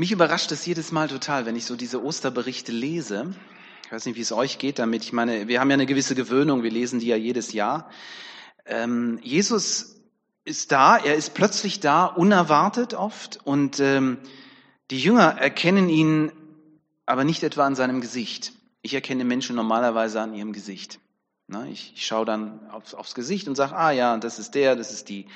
[0.00, 3.34] Mich überrascht es jedes Mal total, wenn ich so diese Osterberichte lese.
[3.84, 5.04] Ich weiß nicht, wie es euch geht damit.
[5.04, 7.90] Ich meine, wir haben ja eine gewisse Gewöhnung, wir lesen die ja jedes Jahr.
[8.64, 10.00] Ähm, Jesus
[10.46, 14.16] ist da, er ist plötzlich da, unerwartet oft, und ähm,
[14.90, 16.32] die Jünger erkennen ihn
[17.04, 18.54] aber nicht etwa an seinem Gesicht.
[18.80, 20.98] Ich erkenne Menschen normalerweise an ihrem Gesicht.
[21.70, 24.92] Ich, ich schaue dann aufs, aufs Gesicht und sage, ah ja, das ist der, das
[24.92, 25.26] ist die.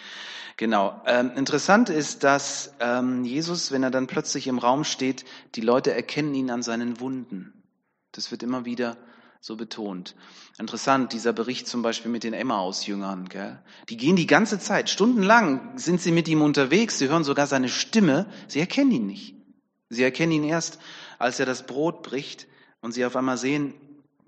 [0.56, 1.00] Genau.
[1.06, 5.24] Ähm, interessant ist, dass ähm, Jesus, wenn er dann plötzlich im Raum steht,
[5.56, 7.52] die Leute erkennen ihn an seinen Wunden.
[8.12, 8.96] Das wird immer wieder
[9.40, 10.14] so betont.
[10.58, 13.28] Interessant, dieser Bericht zum Beispiel mit den Emmaus-Jüngern.
[13.28, 13.60] Gell?
[13.88, 17.68] Die gehen die ganze Zeit, stundenlang sind sie mit ihm unterwegs, sie hören sogar seine
[17.68, 19.34] Stimme, sie erkennen ihn nicht.
[19.90, 20.78] Sie erkennen ihn erst,
[21.18, 22.46] als er das Brot bricht
[22.80, 23.74] und sie auf einmal sehen,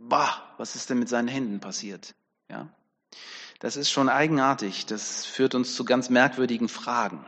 [0.08, 2.14] bah, was ist denn mit seinen Händen passiert?
[2.50, 2.68] Ja?
[3.60, 4.86] Das ist schon eigenartig.
[4.86, 7.24] Das führt uns zu ganz merkwürdigen Fragen.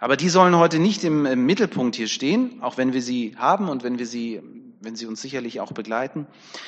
[0.00, 3.68] Aber die sollen heute nicht im, im, Mittelpunkt hier stehen, auch wenn wir sie haben
[3.68, 4.42] und wenn wir sie,
[4.80, 6.26] wenn sie uns sicherlich auch begleiten.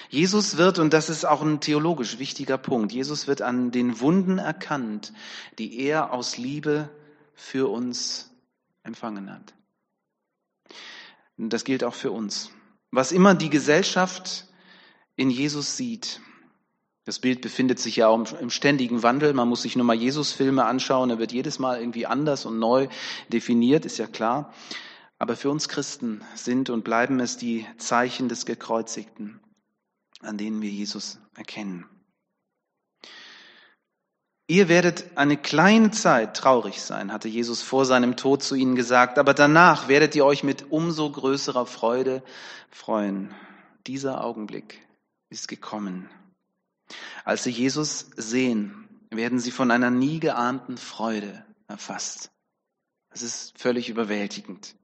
[0.09, 4.39] Jesus wird, und das ist auch ein theologisch wichtiger Punkt, Jesus wird an den Wunden
[4.39, 5.13] erkannt,
[5.59, 6.91] die er aus Liebe
[7.35, 8.31] für uns
[8.85, 9.55] empfangen hat.
[11.37, 12.51] Das gilt auch für uns.
[12.93, 14.47] Was immer die Gesellschaft
[15.17, 16.21] in Jesus sieht.
[17.05, 19.35] Das Bild befindet sich ja auch im ständigen Wandel.
[19.35, 21.11] Man muss sich nur mal Jesus-Filme anschauen.
[21.11, 22.89] Er wird jedes Mal irgendwie anders und neu
[23.29, 24.55] definiert, ist ja klar.
[25.19, 29.41] Aber für uns Christen sind und bleiben es die Zeichen des Gekreuzigten,
[30.21, 31.87] an denen wir Jesus erkennen.
[34.47, 39.19] Ihr werdet eine kleine Zeit traurig sein, hatte Jesus vor seinem Tod zu ihnen gesagt,
[39.19, 42.23] aber danach werdet ihr euch mit umso größerer Freude
[42.71, 43.35] freuen.
[43.87, 44.84] Dieser Augenblick
[45.35, 46.09] ist gekommen.
[47.25, 52.31] Als sie Jesus sehen, werden sie von einer nie geahnten Freude erfasst.
[53.11, 54.77] Es ist völlig überwältigend.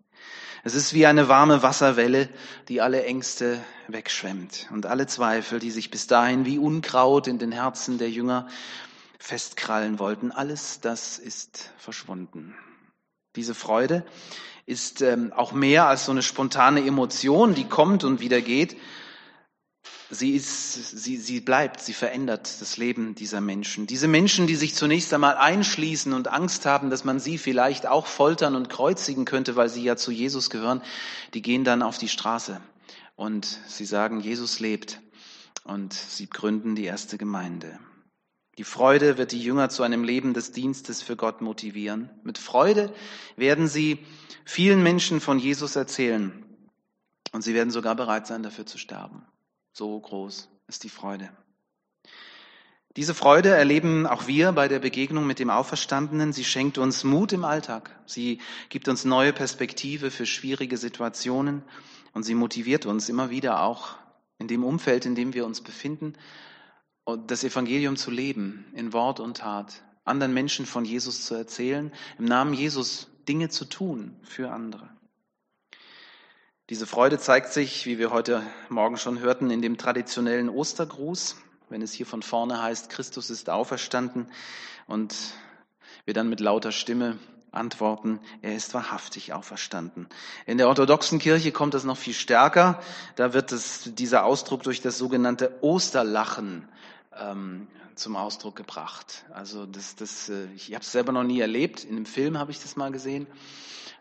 [0.62, 2.28] Es ist wie eine warme Wasserwelle,
[2.69, 7.53] die alle Ängste wegschwemmt und alle Zweifel, die sich bis dahin wie Unkraut in den
[7.53, 8.49] Herzen der Jünger
[9.19, 10.32] festkrallen wollten.
[10.32, 12.55] Alles das ist verschwunden.
[13.37, 14.05] Diese Freude
[14.67, 18.77] ist ähm, auch mehr als so eine spontane Emotion, die kommt und wieder geht,
[20.12, 23.87] Sie, ist, sie, sie bleibt, sie verändert das Leben dieser Menschen.
[23.87, 28.06] Diese Menschen, die sich zunächst einmal einschließen und Angst haben, dass man sie vielleicht auch
[28.06, 30.82] foltern und kreuzigen könnte, weil sie ja zu Jesus gehören,
[31.32, 32.60] die gehen dann auf die Straße
[33.15, 35.00] und sie sagen, Jesus lebt
[35.62, 37.78] und sie gründen die erste Gemeinde.
[38.59, 42.10] Die Freude wird die Jünger zu einem Leben des Dienstes für Gott motivieren.
[42.25, 42.93] Mit Freude
[43.37, 44.00] werden sie
[44.44, 46.44] vielen Menschen von Jesus erzählen
[47.31, 49.25] und sie werden sogar bereit sein, dafür zu sterben.
[49.72, 51.31] So groß ist die Freude.
[52.97, 56.32] Diese Freude erleben auch wir bei der Begegnung mit dem Auferstandenen.
[56.32, 57.97] Sie schenkt uns Mut im Alltag.
[58.04, 61.62] Sie gibt uns neue Perspektive für schwierige Situationen
[62.12, 63.97] und sie motiviert uns immer wieder auch
[64.38, 66.14] in dem Umfeld, in dem wir uns befinden,
[67.26, 72.25] das Evangelium zu leben, in Wort und Tat, anderen Menschen von Jesus zu erzählen, im
[72.25, 74.88] Namen Jesus Dinge zu tun für andere.
[76.70, 81.34] Diese Freude zeigt sich, wie wir heute Morgen schon hörten, in dem traditionellen Ostergruß,
[81.69, 84.28] wenn es hier von vorne heißt, Christus ist auferstanden
[84.86, 85.16] und
[86.04, 87.19] wir dann mit lauter Stimme
[87.50, 90.06] antworten, er ist wahrhaftig auferstanden.
[90.47, 92.81] In der orthodoxen Kirche kommt das noch viel stärker.
[93.16, 96.69] Da wird es, dieser Ausdruck durch das sogenannte Osterlachen
[97.20, 97.66] ähm,
[97.97, 99.25] zum Ausdruck gebracht.
[99.34, 101.82] Also das, das, äh, ich habe es selber noch nie erlebt.
[101.82, 103.26] In einem Film habe ich das mal gesehen.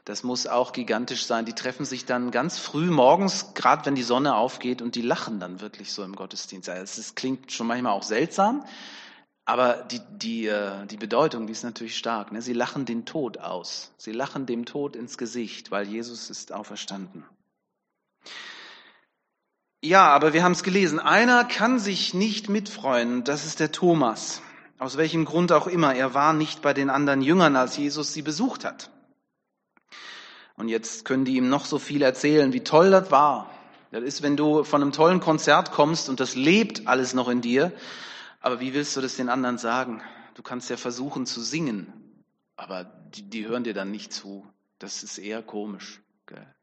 [0.09, 1.45] Das muss auch gigantisch sein.
[1.45, 5.39] Die treffen sich dann ganz früh morgens, gerade wenn die Sonne aufgeht, und die lachen
[5.39, 6.67] dann wirklich so im Gottesdienst.
[6.67, 8.65] Also es klingt schon manchmal auch seltsam,
[9.45, 12.31] aber die, die, äh, die Bedeutung, die ist natürlich stark.
[12.31, 12.41] Ne?
[12.41, 13.91] Sie lachen den Tod aus.
[13.97, 17.23] Sie lachen dem Tod ins Gesicht, weil Jesus ist auferstanden.
[19.83, 20.99] Ja, aber wir haben es gelesen.
[20.99, 23.23] Einer kann sich nicht mitfreuen.
[23.25, 24.41] Das ist der Thomas.
[24.79, 25.93] Aus welchem Grund auch immer.
[25.93, 28.89] Er war nicht bei den anderen Jüngern, als Jesus sie besucht hat.
[30.59, 33.49] Und jetzt können die ihm noch so viel erzählen, wie toll das war.
[33.91, 37.39] Das ist, wenn du von einem tollen Konzert kommst und das lebt alles noch in
[37.39, 37.71] dir.
[38.41, 40.01] Aber wie willst du das den anderen sagen?
[40.33, 41.93] Du kannst ja versuchen zu singen,
[42.57, 44.45] aber die, die hören dir dann nicht zu.
[44.79, 46.01] Das ist eher komisch.
[46.25, 46.53] Gell?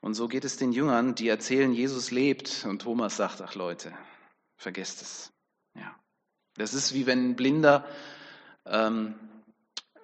[0.00, 2.64] Und so geht es den Jüngern, die erzählen, Jesus lebt.
[2.66, 3.92] Und Thomas sagt, ach Leute,
[4.56, 5.32] vergesst es.
[5.74, 5.94] Ja.
[6.56, 7.84] Das ist wie wenn ein Blinder
[8.64, 9.16] ähm,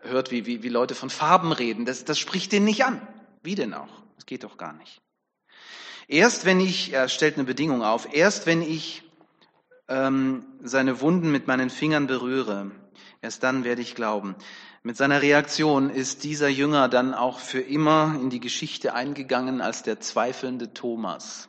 [0.03, 1.85] hört, wie, wie, wie Leute von Farben reden.
[1.85, 3.07] Das, das spricht den nicht an.
[3.43, 4.03] Wie denn auch?
[4.17, 5.01] Das geht doch gar nicht.
[6.07, 9.03] Erst wenn ich, er stellt eine Bedingung auf, erst wenn ich
[9.89, 12.71] ähm, seine Wunden mit meinen Fingern berühre,
[13.21, 14.35] erst dann werde ich glauben.
[14.83, 19.83] Mit seiner Reaktion ist dieser Jünger dann auch für immer in die Geschichte eingegangen als
[19.83, 21.49] der zweifelnde Thomas.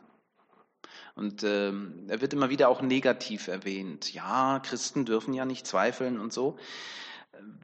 [1.14, 4.12] Und ähm, er wird immer wieder auch negativ erwähnt.
[4.12, 6.58] Ja, Christen dürfen ja nicht zweifeln und so,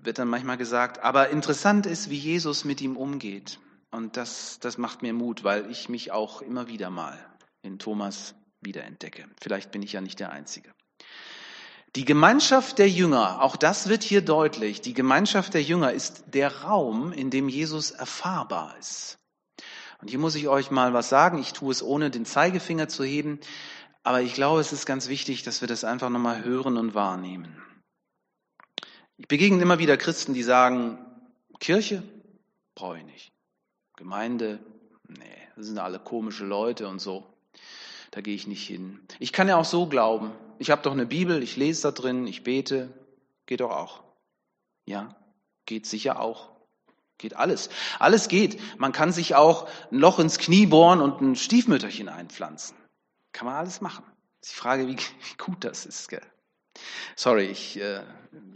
[0.02, 1.02] wird dann manchmal gesagt.
[1.02, 3.58] Aber interessant ist, wie Jesus mit ihm umgeht.
[3.90, 7.18] Und das, das macht mir Mut, weil ich mich auch immer wieder mal
[7.62, 9.26] in Thomas wiederentdecke.
[9.40, 10.70] Vielleicht bin ich ja nicht der Einzige.
[11.94, 16.62] Die Gemeinschaft der Jünger, auch das wird hier deutlich, die Gemeinschaft der Jünger ist der
[16.62, 19.18] Raum, in dem Jesus erfahrbar ist.
[20.00, 21.38] Und hier muss ich euch mal was sagen.
[21.38, 23.40] Ich tue es ohne den Zeigefinger zu heben.
[24.02, 27.56] Aber ich glaube, es ist ganz wichtig, dass wir das einfach nochmal hören und wahrnehmen.
[29.18, 30.98] Ich begegne immer wieder Christen, die sagen,
[31.58, 32.02] Kirche
[32.74, 33.32] brauche ich nicht.
[33.96, 34.58] Gemeinde,
[35.08, 37.24] nee, das sind alle komische Leute und so.
[38.10, 39.00] Da gehe ich nicht hin.
[39.18, 40.32] Ich kann ja auch so glauben.
[40.58, 42.92] Ich habe doch eine Bibel, ich lese da drin, ich bete.
[43.46, 44.02] Geht doch auch.
[44.86, 45.16] Ja,
[45.64, 46.50] geht sicher auch.
[47.18, 47.70] Geht alles.
[47.98, 48.60] Alles geht.
[48.78, 52.76] Man kann sich auch ein Loch ins Knie bohren und ein Stiefmütterchen einpflanzen.
[53.32, 54.04] Kann man alles machen.
[54.44, 56.08] Die Frage, wie, wie gut das ist.
[56.08, 56.22] Gell?
[57.14, 58.02] Sorry, ich äh,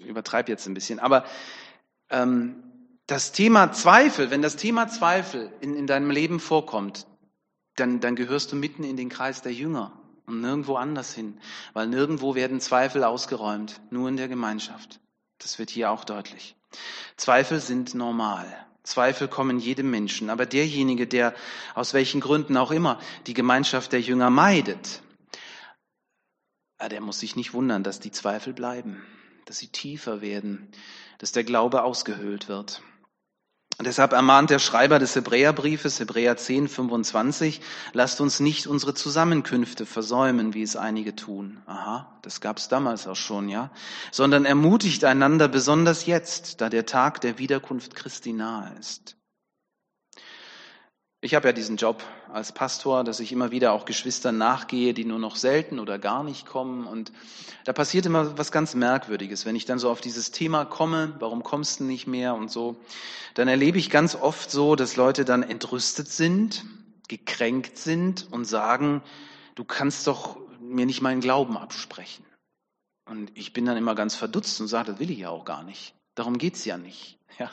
[0.06, 0.98] übertreibe jetzt ein bisschen.
[0.98, 1.24] Aber
[2.10, 2.62] ähm,
[3.06, 7.06] das Thema Zweifel, wenn das Thema Zweifel in, in deinem Leben vorkommt,
[7.76, 9.92] dann, dann gehörst du mitten in den Kreis der Jünger
[10.26, 11.38] und nirgendwo anders hin,
[11.72, 15.00] weil nirgendwo werden Zweifel ausgeräumt, nur in der Gemeinschaft.
[15.38, 16.56] Das wird hier auch deutlich.
[17.16, 18.46] Zweifel sind normal.
[18.82, 20.30] Zweifel kommen jedem Menschen.
[20.30, 21.34] Aber derjenige, der
[21.74, 25.02] aus welchen Gründen auch immer die Gemeinschaft der Jünger meidet,
[26.80, 29.02] ah, der muss sich nicht wundern, dass die Zweifel bleiben,
[29.44, 30.68] dass sie tiefer werden,
[31.18, 32.82] dass der Glaube ausgehöhlt wird.
[33.78, 37.62] Und deshalb ermahnt der Schreiber des Hebräerbriefes, Hebräer 10, 25,
[37.94, 41.62] lasst uns nicht unsere Zusammenkünfte versäumen, wie es einige tun.
[41.64, 43.70] Aha, das gab's damals auch schon, ja.
[44.10, 49.16] Sondern ermutigt einander besonders jetzt, da der Tag der Wiederkunft Christi nahe ist.
[51.22, 52.02] Ich habe ja diesen Job
[52.32, 56.24] als Pastor, dass ich immer wieder auch Geschwistern nachgehe, die nur noch selten oder gar
[56.24, 56.86] nicht kommen.
[56.86, 57.12] Und
[57.64, 59.44] da passiert immer was ganz Merkwürdiges.
[59.44, 62.76] Wenn ich dann so auf dieses Thema komme, warum kommst du nicht mehr und so,
[63.34, 66.64] dann erlebe ich ganz oft so, dass Leute dann entrüstet sind,
[67.06, 69.02] gekränkt sind und sagen,
[69.56, 72.24] du kannst doch mir nicht meinen Glauben absprechen.
[73.04, 75.64] Und ich bin dann immer ganz verdutzt und sage, das will ich ja auch gar
[75.64, 75.94] nicht.
[76.14, 77.18] Darum geht's ja nicht.
[77.38, 77.50] Ja.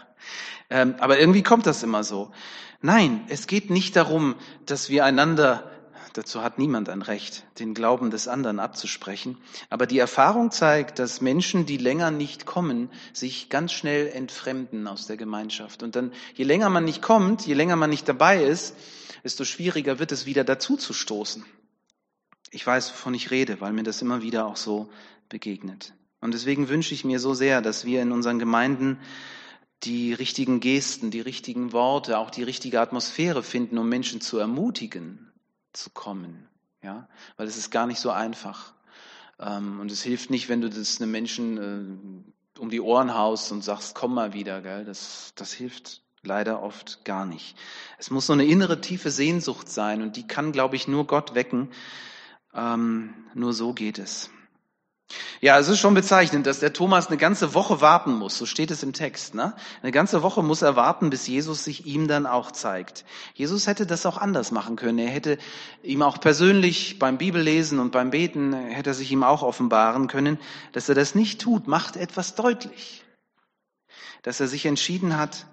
[0.70, 2.34] Ähm, aber irgendwie kommt das immer so.
[2.82, 5.72] Nein, es geht nicht darum, dass wir einander,
[6.12, 9.38] dazu hat niemand ein Recht, den Glauben des anderen abzusprechen.
[9.70, 15.08] Aber die Erfahrung zeigt, dass Menschen, die länger nicht kommen, sich ganz schnell entfremden aus
[15.08, 15.84] der Gemeinschaft.
[15.84, 18.76] Und dann, je länger man nicht kommt, je länger man nicht dabei ist,
[19.24, 21.46] desto schwieriger wird es wieder dazu zu stoßen.
[22.52, 24.90] Ich weiß, wovon ich rede, weil mir das immer wieder auch so
[25.30, 25.94] begegnet.
[26.20, 29.00] Und deswegen wünsche ich mir so sehr, dass wir in unseren Gemeinden
[29.84, 35.32] die richtigen Gesten, die richtigen Worte, auch die richtige Atmosphäre finden, um Menschen zu ermutigen,
[35.74, 36.48] zu kommen.
[36.82, 38.74] Ja, weil es ist gar nicht so einfach.
[39.40, 43.52] Ähm, und es hilft nicht, wenn du das einem Menschen äh, um die Ohren haust
[43.52, 44.86] und sagst, komm mal wieder, gell?
[44.86, 47.56] Das, das hilft leider oft gar nicht.
[47.98, 51.36] Es muss so eine innere tiefe Sehnsucht sein und die kann, glaube ich, nur Gott
[51.36, 51.70] wecken.
[52.54, 54.32] Ähm, nur so geht es.
[55.40, 58.38] Ja, es ist schon bezeichnend, dass der Thomas eine ganze Woche warten muss.
[58.38, 59.36] So steht es im Text.
[59.36, 59.54] Ne?
[59.82, 63.06] Eine ganze Woche muss er warten, bis Jesus sich ihm dann auch zeigt.
[63.34, 65.00] Jesus hätte das auch anders machen können.
[65.00, 65.38] Er hätte
[65.84, 70.40] ihm auch persönlich beim Bibellesen und beim Beten, hätte er sich ihm auch offenbaren können.
[70.74, 73.06] Dass er das nicht tut, macht etwas deutlich.
[74.24, 75.46] Dass er sich entschieden hat,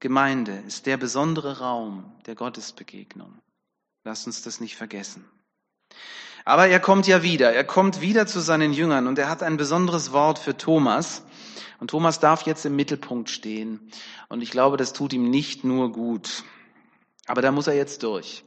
[0.00, 3.36] Gemeinde ist der besondere Raum der Gottesbegegnung.
[4.04, 5.28] Lasst uns das nicht vergessen.
[6.48, 7.52] Aber er kommt ja wieder.
[7.52, 11.22] Er kommt wieder zu seinen Jüngern und er hat ein besonderes Wort für Thomas.
[11.78, 13.92] Und Thomas darf jetzt im Mittelpunkt stehen.
[14.30, 16.44] Und ich glaube, das tut ihm nicht nur gut.
[17.26, 18.44] Aber da muss er jetzt durch.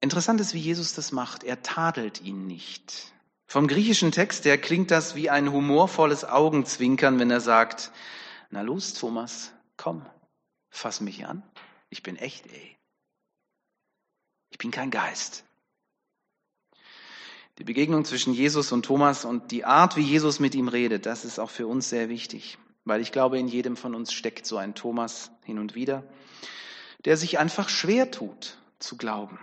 [0.00, 1.42] Interessant ist, wie Jesus das macht.
[1.42, 3.12] Er tadelt ihn nicht.
[3.46, 7.90] Vom griechischen Text her klingt das wie ein humorvolles Augenzwinkern, wenn er sagt,
[8.50, 10.06] na los, Thomas, komm,
[10.70, 11.42] fass mich an.
[11.88, 12.76] Ich bin echt, ey.
[14.50, 15.44] Ich bin kein Geist.
[17.58, 21.24] Die Begegnung zwischen Jesus und Thomas und die Art, wie Jesus mit ihm redet, das
[21.24, 24.56] ist auch für uns sehr wichtig, weil ich glaube, in jedem von uns steckt so
[24.56, 26.02] ein Thomas hin und wieder,
[27.04, 29.38] der sich einfach schwer tut zu glauben.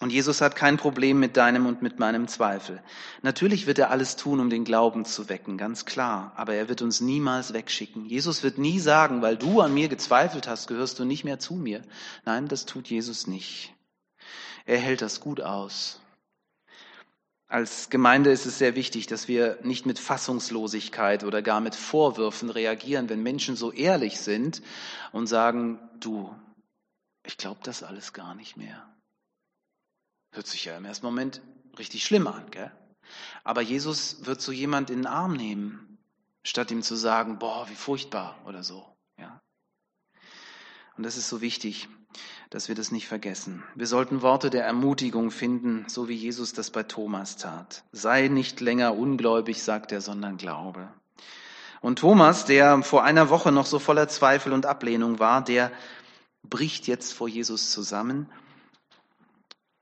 [0.00, 2.80] Und Jesus hat kein Problem mit deinem und mit meinem Zweifel.
[3.22, 6.32] Natürlich wird er alles tun, um den Glauben zu wecken, ganz klar.
[6.36, 8.06] Aber er wird uns niemals wegschicken.
[8.06, 11.54] Jesus wird nie sagen, weil du an mir gezweifelt hast, gehörst du nicht mehr zu
[11.54, 11.82] mir.
[12.24, 13.74] Nein, das tut Jesus nicht.
[14.66, 16.00] Er hält das gut aus.
[17.48, 22.50] Als Gemeinde ist es sehr wichtig, dass wir nicht mit Fassungslosigkeit oder gar mit Vorwürfen
[22.50, 24.60] reagieren, wenn Menschen so ehrlich sind
[25.12, 26.34] und sagen, du,
[27.24, 28.86] ich glaube das alles gar nicht mehr.
[30.32, 31.40] Hört sich ja im ersten Moment
[31.78, 32.70] richtig schlimm an, gell?
[33.44, 35.98] Aber Jesus wird so jemand in den Arm nehmen,
[36.44, 38.97] statt ihm zu sagen, boah, wie furchtbar oder so?
[40.98, 41.88] Und das ist so wichtig
[42.50, 43.62] dass wir das nicht vergessen.
[43.74, 47.84] Wir sollten Worte der Ermutigung finden, so wie Jesus das bei Thomas tat.
[47.92, 50.88] Sei nicht länger ungläubig, sagt er, sondern glaube.
[51.80, 55.70] Und Thomas, der vor einer Woche noch so voller Zweifel und Ablehnung war, der
[56.42, 58.28] bricht jetzt vor Jesus zusammen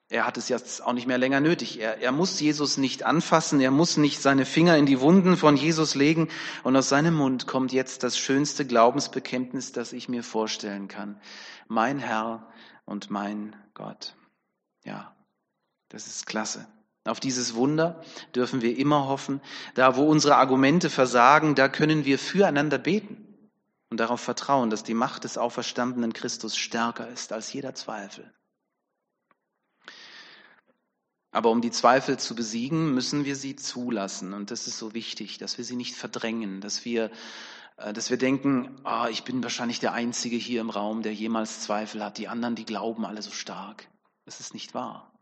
[0.09, 1.81] er hat es jetzt auch nicht mehr länger nötig.
[1.81, 5.57] Er, er muss Jesus nicht anfassen, er muss nicht seine Finger in die Wunden von
[5.57, 6.29] Jesus legen
[6.63, 11.21] und aus seinem Mund kommt jetzt das schönste Glaubensbekenntnis, das ich mir vorstellen kann.
[11.67, 12.47] Mein Herr
[12.85, 14.15] und mein Gott.
[14.85, 15.17] Ja,
[15.89, 16.69] das ist klasse.
[17.05, 18.01] Auf dieses Wunder
[18.35, 19.41] dürfen wir immer hoffen.
[19.75, 23.51] Da, wo unsere Argumente versagen, da können wir füreinander beten
[23.91, 28.33] und darauf vertrauen, dass die Macht des auferstandenen Christus stärker ist als jeder Zweifel.
[31.33, 34.33] Aber um die Zweifel zu besiegen, müssen wir sie zulassen.
[34.33, 37.11] Und das ist so wichtig, dass wir sie nicht verdrängen, dass wir,
[37.77, 41.61] äh, dass wir denken, ah, ich bin wahrscheinlich der Einzige hier im Raum, der jemals
[41.61, 42.19] Zweifel hat.
[42.19, 43.89] Die anderen, die glauben alle so stark.
[44.25, 45.13] Das ist nicht wahr.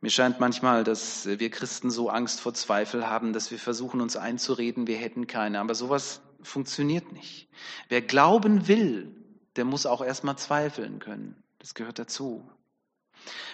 [0.00, 4.16] Mir scheint manchmal, dass wir Christen so Angst vor Zweifel haben, dass wir versuchen, uns
[4.16, 5.58] einzureden, wir hätten keine.
[5.58, 7.48] Aber sowas funktioniert nicht.
[7.88, 9.14] Wer glauben will,
[9.56, 11.42] der muss auch erstmal zweifeln können.
[11.58, 12.48] Das gehört dazu.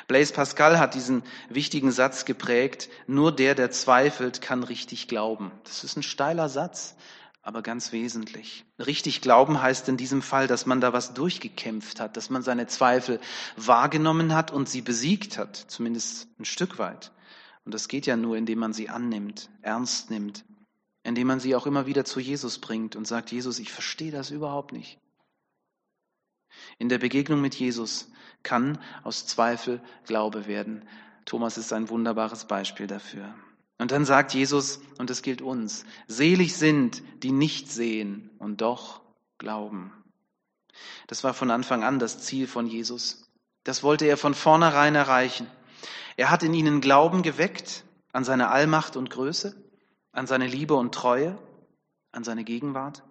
[0.07, 5.51] Blaise Pascal hat diesen wichtigen Satz geprägt, nur der, der zweifelt, kann richtig glauben.
[5.65, 6.95] Das ist ein steiler Satz,
[7.43, 8.65] aber ganz wesentlich.
[8.79, 12.69] Richtig glauben heißt in diesem Fall, dass man da was durchgekämpft hat, dass man seine
[12.69, 13.21] Zweifel
[13.57, 17.11] wahrgenommen hat und sie besiegt hat, zumindest ein Stück weit.
[17.65, 20.45] Und das geht ja nur, indem man sie annimmt, ernst nimmt,
[21.03, 24.31] indem man sie auch immer wieder zu Jesus bringt und sagt, Jesus, ich verstehe das
[24.31, 24.99] überhaupt nicht.
[26.79, 28.12] In der Begegnung mit Jesus
[28.43, 30.87] kann aus Zweifel Glaube werden.
[31.25, 33.35] Thomas ist ein wunderbares Beispiel dafür.
[33.79, 39.01] Und dann sagt Jesus, und das gilt uns, selig sind, die nicht sehen und doch
[39.39, 39.93] glauben.
[41.07, 43.29] Das war von Anfang an das Ziel von Jesus.
[43.65, 45.47] Das wollte er von vornherein erreichen.
[46.17, 49.55] Er hat in ihnen Glauben geweckt an seine Allmacht und Größe,
[50.13, 51.39] an seine Liebe und Treue,
[52.13, 53.03] an seine Gegenwart.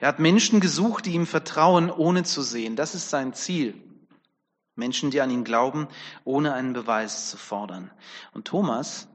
[0.00, 2.76] Er hat Menschen gesucht, die ihm vertrauen, ohne zu sehen.
[2.76, 3.74] Das ist sein Ziel.
[4.78, 5.88] Menschen, die an ihn glauben,
[6.24, 7.90] ohne einen Beweis zu fordern.
[8.32, 9.08] Und Thomas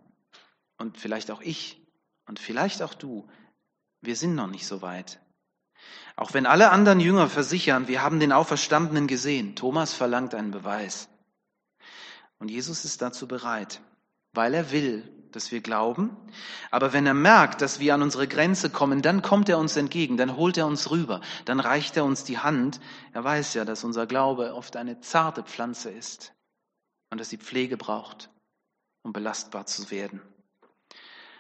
[0.77, 1.81] und vielleicht auch ich
[2.27, 3.27] und vielleicht auch du,
[4.01, 5.19] wir sind noch nicht so weit.
[6.15, 11.09] Auch wenn alle anderen Jünger versichern, wir haben den Auferstandenen gesehen, Thomas verlangt einen Beweis.
[12.37, 13.81] Und Jesus ist dazu bereit,
[14.33, 16.15] weil er will, dass wir glauben.
[16.71, 20.17] Aber wenn er merkt, dass wir an unsere Grenze kommen, dann kommt er uns entgegen,
[20.17, 22.79] dann holt er uns rüber, dann reicht er uns die Hand.
[23.11, 26.33] Er weiß ja, dass unser Glaube oft eine zarte Pflanze ist
[27.11, 28.29] und dass sie Pflege braucht,
[29.03, 30.21] um belastbar zu werden.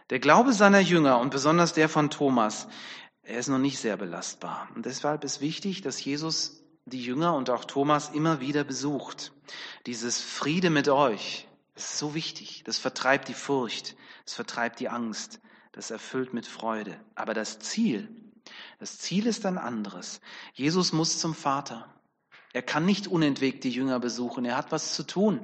[0.09, 2.67] Der Glaube seiner Jünger und besonders der von Thomas,
[3.23, 4.67] er ist noch nicht sehr belastbar.
[4.75, 9.31] Und deshalb ist wichtig, dass Jesus die Jünger und auch Thomas immer wieder besucht.
[9.85, 12.63] Dieses Friede mit euch, das ist so wichtig.
[12.65, 15.39] Das vertreibt die Furcht, das vertreibt die Angst,
[15.71, 16.99] das erfüllt mit Freude.
[17.15, 18.09] Aber das Ziel,
[18.79, 20.21] das Ziel ist ein anderes.
[20.53, 21.89] Jesus muss zum Vater.
[22.53, 24.45] Er kann nicht unentwegt die Jünger besuchen.
[24.45, 25.39] Er hat was zu tun.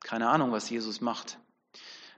[0.00, 1.38] Keine Ahnung, was Jesus macht.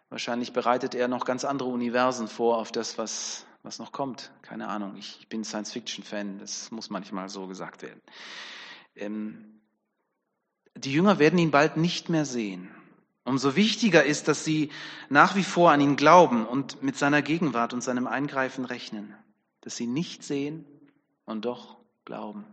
[0.08, 4.30] Wahrscheinlich bereitet er noch ganz andere Universen vor auf das, was, was noch kommt.
[4.42, 4.94] Keine Ahnung.
[4.96, 6.38] Ich bin Science-Fiction-Fan.
[6.38, 8.00] Das muss manchmal so gesagt werden.
[8.94, 9.60] Ähm,
[10.76, 12.70] die Jünger werden ihn bald nicht mehr sehen.
[13.26, 14.70] Umso wichtiger ist, dass sie
[15.08, 19.16] nach wie vor an ihn glauben und mit seiner Gegenwart und seinem Eingreifen rechnen,
[19.62, 20.64] dass sie nicht sehen
[21.24, 22.44] und doch glauben.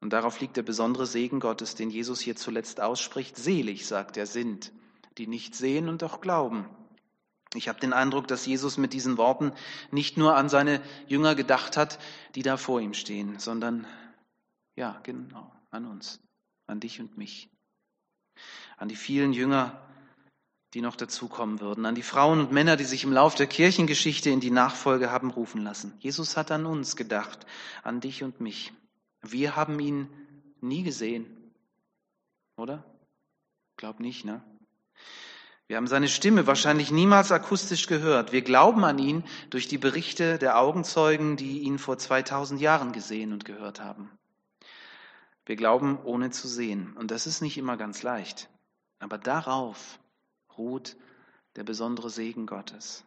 [0.00, 3.36] Und darauf liegt der besondere Segen Gottes, den Jesus hier zuletzt ausspricht.
[3.36, 4.72] Selig, sagt er, sind,
[5.18, 6.64] die nicht sehen und doch glauben.
[7.52, 9.52] Ich habe den Eindruck, dass Jesus mit diesen Worten
[9.90, 11.98] nicht nur an seine Jünger gedacht hat,
[12.34, 13.86] die da vor ihm stehen, sondern
[14.74, 16.18] ja, genau, an uns,
[16.66, 17.51] an dich und mich
[18.76, 19.80] an die vielen Jünger,
[20.74, 24.30] die noch dazukommen würden, an die Frauen und Männer, die sich im Lauf der Kirchengeschichte
[24.30, 25.94] in die Nachfolge haben rufen lassen.
[25.98, 27.46] Jesus hat an uns gedacht,
[27.82, 28.72] an dich und mich.
[29.20, 30.08] Wir haben ihn
[30.60, 31.26] nie gesehen,
[32.56, 32.84] oder?
[33.76, 34.42] Glaub nicht, ne?
[35.68, 38.32] Wir haben seine Stimme wahrscheinlich niemals akustisch gehört.
[38.32, 43.32] Wir glauben an ihn durch die Berichte der Augenzeugen, die ihn vor 2000 Jahren gesehen
[43.32, 44.10] und gehört haben.
[45.44, 46.96] Wir glauben ohne zu sehen.
[46.96, 48.48] Und das ist nicht immer ganz leicht.
[48.98, 49.98] Aber darauf
[50.56, 50.96] ruht
[51.56, 53.04] der besondere Segen Gottes.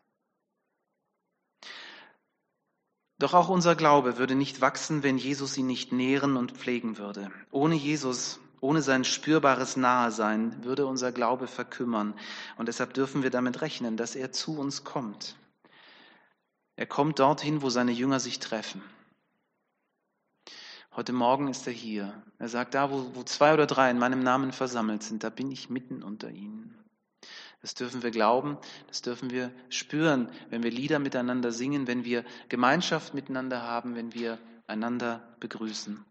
[3.17, 7.31] Doch auch unser Glaube würde nicht wachsen, wenn Jesus ihn nicht nähren und pflegen würde.
[7.49, 12.13] Ohne Jesus, ohne sein spürbares Nahesein würde unser Glaube verkümmern.
[12.57, 15.37] Und deshalb dürfen wir damit rechnen, dass er zu uns kommt.
[16.75, 18.83] Er kommt dorthin, wo seine Jünger sich treffen.
[20.95, 22.13] Heute Morgen ist er hier.
[22.39, 25.51] Er sagt, da, wo, wo zwei oder drei in meinem Namen versammelt sind, da bin
[25.51, 26.73] ich mitten unter ihnen.
[27.61, 32.23] Das dürfen wir glauben, das dürfen wir spüren, wenn wir Lieder miteinander singen, wenn wir
[32.47, 36.05] Gemeinschaft miteinander haben, wenn wir einander begrüßen.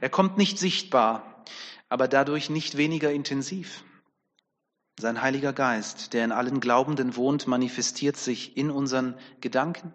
[0.00, 1.44] Er kommt nicht sichtbar,
[1.88, 3.84] aber dadurch nicht weniger intensiv.
[4.98, 9.92] Sein Heiliger Geist, der in allen Glaubenden wohnt, manifestiert sich in unseren Gedanken,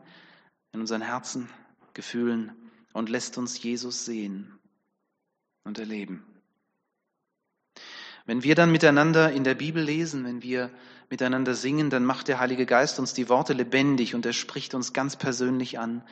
[0.71, 1.49] in unseren Herzen,
[1.93, 4.59] Gefühlen und lässt uns Jesus sehen
[5.63, 6.25] und erleben.
[8.25, 10.69] Wenn wir dann miteinander in der Bibel lesen, wenn wir
[11.09, 14.93] miteinander singen, dann macht der Heilige Geist uns die Worte lebendig und er spricht uns
[14.93, 16.03] ganz persönlich an.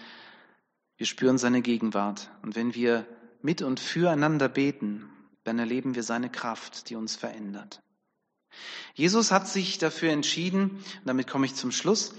[0.98, 2.32] Wir spüren seine Gegenwart.
[2.42, 3.06] Und wenn wir
[3.42, 5.10] mit und füreinander beten,
[5.44, 7.84] dann erleben wir seine Kraft, die uns verändert.
[8.96, 12.16] Jesus hat sich dafür entschieden, damit komme ich zum Schluss,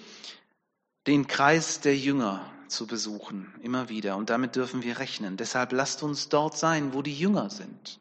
[1.06, 4.16] den Kreis der Jünger zu besuchen, immer wieder.
[4.16, 5.36] Und damit dürfen wir rechnen.
[5.36, 8.00] Deshalb lasst uns dort sein, wo die Jünger sind.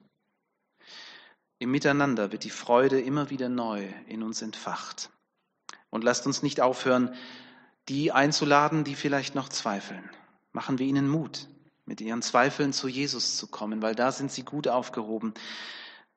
[1.59, 5.09] Im Miteinander wird die Freude immer wieder neu in uns entfacht.
[5.89, 7.15] Und lasst uns nicht aufhören,
[7.89, 10.09] die einzuladen, die vielleicht noch zweifeln.
[10.51, 11.47] Machen wir ihnen Mut,
[11.86, 15.33] mit ihren Zweifeln zu Jesus zu kommen, weil da sind sie gut aufgehoben,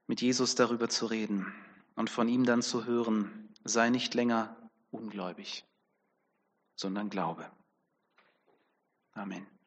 [0.06, 1.54] mit Jesus darüber zu reden
[1.94, 4.56] und von ihm dann zu hören, sei nicht länger
[4.90, 5.64] ungläubig,
[6.74, 7.50] sondern glaube.
[9.14, 9.59] Amén.